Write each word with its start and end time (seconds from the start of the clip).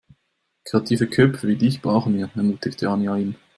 Kreative 0.63 1.05
Köpfe 1.11 1.47
wie 1.47 1.57
dich 1.57 1.83
brauchen 1.83 2.17
wir, 2.17 2.27
ermutigte 2.35 2.89
Anja 2.89 3.15
ihn. 3.17 3.35